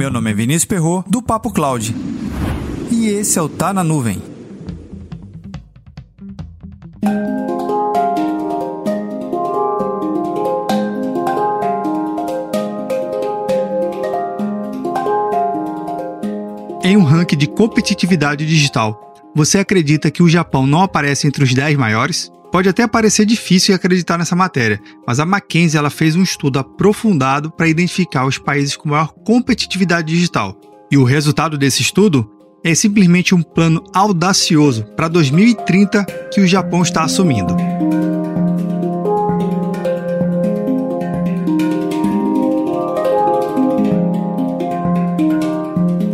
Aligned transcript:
Meu 0.00 0.10
nome 0.10 0.30
é 0.30 0.32
Vinícius 0.32 0.64
Perro 0.64 1.04
do 1.06 1.20
Papo 1.20 1.52
Cloud. 1.52 1.94
E 2.90 3.08
esse 3.08 3.38
é 3.38 3.42
o 3.42 3.50
Tá 3.50 3.70
na 3.70 3.84
Nuvem. 3.84 4.22
Em 16.82 16.96
um 16.96 17.02
ranking 17.02 17.36
de 17.36 17.46
competitividade 17.46 18.46
digital, 18.46 19.14
você 19.34 19.58
acredita 19.58 20.10
que 20.10 20.22
o 20.22 20.28
Japão 20.30 20.66
não 20.66 20.80
aparece 20.80 21.26
entre 21.26 21.44
os 21.44 21.52
10 21.52 21.76
maiores? 21.76 22.32
Pode 22.50 22.68
até 22.68 22.86
parecer 22.86 23.24
difícil 23.24 23.74
acreditar 23.74 24.18
nessa 24.18 24.34
matéria, 24.34 24.80
mas 25.06 25.20
a 25.20 25.22
McKinsey 25.22 25.78
ela 25.78 25.88
fez 25.88 26.16
um 26.16 26.22
estudo 26.22 26.58
aprofundado 26.58 27.48
para 27.50 27.68
identificar 27.68 28.26
os 28.26 28.38
países 28.38 28.76
com 28.76 28.88
maior 28.88 29.12
competitividade 29.24 30.08
digital. 30.08 30.60
E 30.90 30.98
o 30.98 31.04
resultado 31.04 31.56
desse 31.56 31.80
estudo 31.80 32.28
é 32.64 32.74
simplesmente 32.74 33.34
um 33.34 33.42
plano 33.42 33.84
audacioso 33.94 34.84
para 34.96 35.06
2030 35.06 36.04
que 36.32 36.40
o 36.40 36.46
Japão 36.46 36.82
está 36.82 37.04
assumindo. 37.04 37.56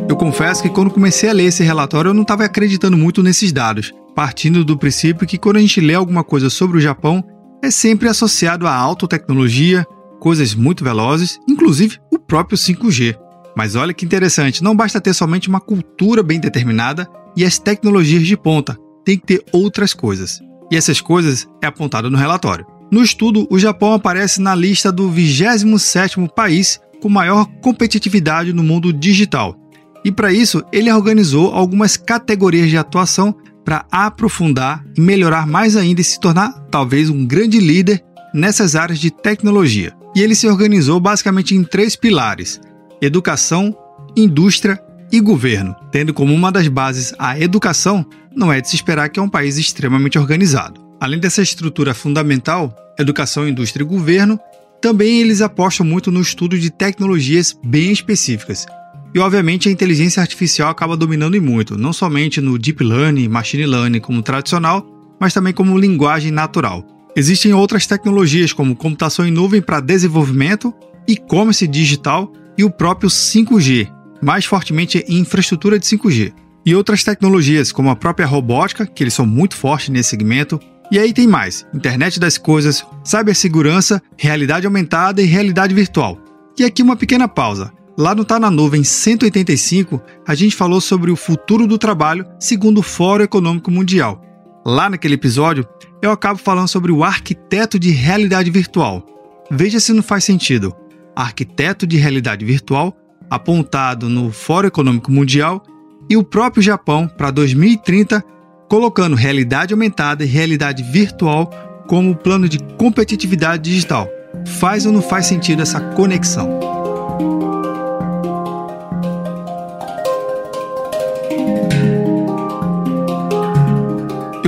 Eu 0.07 0.17
confesso 0.17 0.63
que 0.63 0.69
quando 0.69 0.91
comecei 0.91 1.31
a 1.31 1.33
ler 1.33 1.45
esse 1.45 1.65
relatório 1.65 2.11
eu 2.11 2.15
não 2.15 2.23
estava 2.23 2.45
acreditando 2.45 2.97
muito 2.97 3.23
nesses 3.23 3.53
dados, 3.53 3.93
partindo 4.17 4.65
do 4.65 4.79
princípio 4.79 5.27
que 5.27 5.37
quando 5.37 5.59
a 5.59 5.61
gente 5.61 5.79
lê 5.79 5.93
alguma 5.93 6.25
coisa 6.25 6.49
sobre 6.49 6.79
o 6.79 6.81
Japão, 6.81 7.23
é 7.63 7.71
sempre 7.71 8.09
associado 8.09 8.67
a 8.67 8.75
alta 8.75 9.07
tecnologia, 9.07 9.87
coisas 10.19 10.55
muito 10.55 10.83
velozes, 10.83 11.39
inclusive 11.47 11.99
o 12.11 12.19
próprio 12.19 12.57
5G. 12.57 13.15
Mas 13.55 13.77
olha 13.77 13.93
que 13.93 14.07
interessante, 14.07 14.65
não 14.65 14.75
basta 14.75 15.03
ter 15.03 15.13
somente 15.13 15.51
uma 15.51 15.61
cultura 15.61 16.23
bem 16.23 16.41
determinada 16.41 17.07
e 17.37 17.45
as 17.45 17.59
tecnologias 17.59 18.27
de 18.27 18.39
ponta, 18.39 18.79
tem 19.05 19.19
que 19.19 19.27
ter 19.27 19.45
outras 19.53 19.93
coisas. 19.93 20.41
E 20.73 20.77
essas 20.77 20.99
coisas 20.99 21.47
é 21.63 21.67
apontado 21.67 22.11
no 22.11 22.17
relatório. 22.17 22.67
No 22.91 23.03
estudo, 23.03 23.47
o 23.51 23.59
Japão 23.59 23.93
aparece 23.93 24.41
na 24.41 24.55
lista 24.55 24.91
do 24.91 25.11
27º 25.11 26.27
país 26.35 26.81
com 27.03 27.11
maior 27.11 27.45
competitividade 27.61 28.55
no 28.55 28.63
mundo 28.63 28.95
digital, 28.95 29.55
e 30.07 30.13
para 30.13 30.33
isso, 30.33 30.63
ele 30.73 30.93
organizou 30.93 31.53
algumas 31.53 31.97
categorias 31.97 32.71
de 32.71 32.79
atuação 32.79 33.35
para 33.67 33.85
aprofundar 33.91 34.87
e 34.97 35.01
melhorar 35.01 35.45
mais 35.45 35.77
ainda 35.77 36.01
e 36.01 36.05
se 36.05 36.21
tornar 36.21 36.53
talvez 36.71 37.11
um 37.11 37.27
grande 37.27 37.59
líder 37.59 38.01
nessas 38.33 38.77
áreas 38.77 39.01
de 39.01 39.11
tecnologia. 39.11 39.93
E 40.15 40.23
ele 40.23 40.37
se 40.37 40.47
organizou 40.47 41.01
basicamente 41.01 41.55
em 41.55 41.65
três 41.65 41.97
pilares: 41.97 42.61
educação, 43.03 43.77
indústria 44.17 44.81
e 45.11 45.21
governo, 45.21 45.75
tendo 45.91 46.15
como 46.15 46.33
uma 46.33 46.53
das 46.53 46.69
bases 46.69 47.13
a 47.19 47.39
educação, 47.41 48.07
não 48.35 48.53
é 48.53 48.61
de 48.61 48.69
se 48.69 48.77
esperar 48.77 49.09
que 49.09 49.19
é 49.19 49.23
um 49.23 49.29
país 49.29 49.59
extremamente 49.59 50.17
organizado. 50.17 50.81
Além 51.01 51.19
dessa 51.19 51.43
estrutura 51.43 51.93
fundamental, 51.93 52.75
educação, 52.99 53.49
indústria 53.49 53.83
e 53.83 53.87
governo, 53.87 54.39
também 54.81 55.21
eles 55.21 55.41
apostam 55.41 55.85
muito 55.85 56.13
no 56.13 56.21
estudo 56.21 56.57
de 56.57 56.71
tecnologias 56.71 57.57
bem 57.65 57.91
específicas, 57.91 58.65
e 59.17 59.19
obviamente 59.19 59.67
a 59.67 59.73
inteligência 59.73 60.21
artificial 60.21 60.69
acaba 60.69 60.95
dominando 60.95 61.39
e 61.39 61.41
muito, 61.41 61.79
não 61.79 61.91
somente 61.91 62.39
no 62.39 62.59
deep 62.59 62.85
learning, 62.85 63.29
machine 63.29 63.65
learning 63.65 63.99
como 63.99 64.21
tradicional, 64.21 64.87
mas 65.19 65.33
também 65.33 65.55
como 65.55 65.79
linguagem 65.79 66.31
natural. 66.31 66.87
Existem 67.17 67.55
outras 67.55 67.87
tecnologias 67.87 68.53
como 68.53 68.77
computação 68.77 69.27
em 69.27 69.31
nuvem 69.31 69.63
para 69.63 69.81
desenvolvimento, 69.81 70.71
e-commerce 71.09 71.67
digital 71.67 72.31
e 72.59 72.65
o 72.65 72.69
próprio 72.71 73.09
5G, 73.09 73.91
mais 74.21 74.45
fortemente 74.45 75.03
em 75.09 75.21
infraestrutura 75.21 75.79
de 75.79 75.87
5G. 75.87 76.35
E 76.67 76.75
outras 76.75 77.03
tecnologias 77.03 77.73
como 77.73 77.89
a 77.89 77.97
própria 77.97 78.27
robótica, 78.27 78.85
que 78.85 79.03
eles 79.03 79.15
são 79.15 79.25
muito 79.25 79.57
fortes 79.57 79.89
nesse 79.89 80.11
segmento, 80.11 80.61
e 80.93 80.99
aí 80.99 81.15
tem 81.15 81.27
mais: 81.27 81.67
internet 81.73 82.21
das 82.21 82.37
coisas, 82.37 82.85
cibersegurança, 83.03 84.03
realidade 84.19 84.67
aumentada 84.67 85.23
e 85.23 85.25
realidade 85.25 85.75
virtual. 85.75 86.21
E 86.59 86.65
aqui 86.65 86.83
uma 86.83 86.97
pequena 86.97 87.27
pausa. 87.27 87.73
Lá 87.99 88.15
no 88.15 88.27
Tá 88.27 88.39
na 88.39 88.51
Nuvem 88.51 88.85
185, 88.85 90.03
a 90.29 90.35
gente 90.35 90.55
falou 90.55 90.83
sobre 90.83 91.11
o 91.11 91.17
futuro 91.17 91.67
do 91.67 91.79
trabalho 91.79 92.27
segundo 92.39 92.79
o 92.79 92.83
Fórum 92.83 93.25
Econômico 93.25 93.71
Mundial. 93.71 94.23
Lá 94.67 94.91
naquele 94.91 95.15
episódio, 95.15 95.67
eu 96.03 96.11
acabo 96.11 96.39
falando 96.39 96.69
sobre 96.69 96.93
o 96.93 97.03
arquiteto 97.03 97.79
de 97.79 97.91
realidade 97.91 98.51
virtual. 98.51 99.03
Veja 99.51 99.81
se 99.81 99.95
não 99.95 100.03
faz 100.03 100.25
sentido. 100.25 100.77
Arquiteto 101.15 101.87
de 101.87 101.97
realidade 101.97 102.45
virtual, 102.45 102.95
apontado 103.31 104.11
no 104.11 104.31
Fórum 104.31 104.69
Econômico 104.69 105.11
Mundial, 105.11 105.63
e 106.11 106.19
o 106.19 106.23
próprio 106.23 106.63
Japão 106.63 107.09
para 107.09 107.31
2030, 107.31 108.23
colocando 108.69 109.17
realidade 109.17 109.73
aumentada 109.73 110.23
e 110.23 110.27
realidade 110.29 110.83
virtual 110.83 111.51
como 111.89 112.15
plano 112.15 112.47
de 112.47 112.59
competitividade 112.77 113.63
digital. 113.63 114.07
Faz 114.59 114.85
ou 114.85 114.93
não 114.93 115.01
faz 115.01 115.25
sentido 115.25 115.63
essa 115.63 115.81
conexão? 115.81 116.76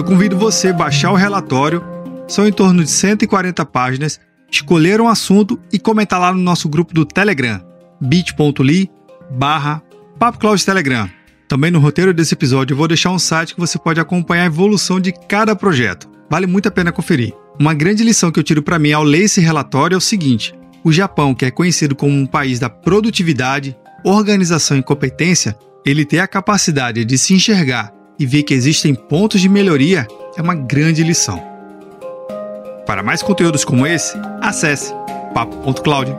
Convido 0.08 0.38
você 0.38 0.68
a 0.68 0.72
baixar 0.72 1.12
o 1.12 1.16
relatório, 1.16 1.84
são 2.26 2.48
em 2.48 2.50
torno 2.50 2.82
de 2.82 2.90
140 2.90 3.62
páginas, 3.66 4.18
escolher 4.50 5.02
um 5.02 5.06
assunto 5.06 5.60
e 5.70 5.78
comentar 5.78 6.18
lá 6.18 6.32
no 6.32 6.40
nosso 6.40 6.66
grupo 6.66 6.94
do 6.94 7.04
Telegram, 7.04 7.60
bit.ly 8.00 8.90
barra 9.30 9.82
Telegram. 10.64 11.10
Também 11.46 11.70
no 11.70 11.78
roteiro 11.78 12.14
desse 12.14 12.32
episódio 12.32 12.72
eu 12.72 12.78
vou 12.78 12.88
deixar 12.88 13.10
um 13.10 13.18
site 13.18 13.52
que 13.52 13.60
você 13.60 13.78
pode 13.78 14.00
acompanhar 14.00 14.44
a 14.44 14.46
evolução 14.46 14.98
de 14.98 15.12
cada 15.12 15.54
projeto. 15.54 16.08
Vale 16.30 16.46
muito 16.46 16.68
a 16.68 16.72
pena 16.72 16.90
conferir. 16.90 17.34
Uma 17.60 17.74
grande 17.74 18.02
lição 18.02 18.32
que 18.32 18.40
eu 18.40 18.44
tiro 18.44 18.62
para 18.62 18.78
mim 18.78 18.92
ao 18.92 19.04
ler 19.04 19.24
esse 19.24 19.42
relatório 19.42 19.94
é 19.94 19.98
o 19.98 20.00
seguinte: 20.00 20.54
o 20.82 20.90
Japão, 20.90 21.34
que 21.34 21.44
é 21.44 21.50
conhecido 21.50 21.94
como 21.94 22.16
um 22.16 22.24
país 22.24 22.58
da 22.58 22.70
produtividade, 22.70 23.76
organização 24.02 24.78
e 24.78 24.82
competência, 24.82 25.54
ele 25.84 26.06
tem 26.06 26.20
a 26.20 26.26
capacidade 26.26 27.04
de 27.04 27.18
se 27.18 27.34
enxergar 27.34 27.97
e 28.18 28.26
ver 28.26 28.42
que 28.42 28.54
existem 28.54 28.94
pontos 28.94 29.40
de 29.40 29.48
melhoria 29.48 30.06
é 30.36 30.42
uma 30.42 30.54
grande 30.54 31.02
lição. 31.02 31.42
Para 32.86 33.02
mais 33.02 33.22
conteúdos 33.22 33.64
como 33.64 33.86
esse, 33.86 34.16
acesse 34.40 34.92
papo.cloud. 35.34 36.10